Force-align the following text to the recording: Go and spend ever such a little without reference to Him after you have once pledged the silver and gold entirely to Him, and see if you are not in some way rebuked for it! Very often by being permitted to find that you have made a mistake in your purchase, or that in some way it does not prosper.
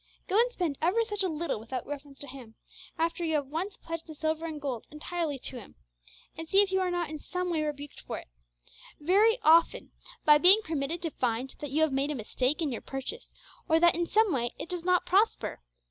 Go 0.27 0.35
and 0.39 0.51
spend 0.51 0.79
ever 0.81 1.03
such 1.03 1.21
a 1.21 1.27
little 1.29 1.59
without 1.59 1.85
reference 1.85 2.17
to 2.21 2.27
Him 2.27 2.55
after 2.97 3.23
you 3.23 3.35
have 3.35 3.45
once 3.45 3.77
pledged 3.77 4.07
the 4.07 4.15
silver 4.15 4.47
and 4.47 4.59
gold 4.59 4.87
entirely 4.89 5.37
to 5.37 5.59
Him, 5.59 5.75
and 6.35 6.49
see 6.49 6.59
if 6.63 6.71
you 6.71 6.81
are 6.81 6.89
not 6.89 7.11
in 7.11 7.19
some 7.19 7.51
way 7.51 7.61
rebuked 7.61 7.99
for 7.99 8.17
it! 8.17 8.27
Very 8.99 9.37
often 9.43 9.91
by 10.25 10.39
being 10.39 10.61
permitted 10.63 11.03
to 11.03 11.11
find 11.11 11.53
that 11.59 11.69
you 11.69 11.83
have 11.83 11.93
made 11.93 12.09
a 12.09 12.15
mistake 12.15 12.63
in 12.63 12.71
your 12.71 12.81
purchase, 12.81 13.31
or 13.69 13.79
that 13.79 13.93
in 13.93 14.07
some 14.07 14.33
way 14.33 14.55
it 14.57 14.69
does 14.69 14.83
not 14.83 15.05
prosper. 15.05 15.61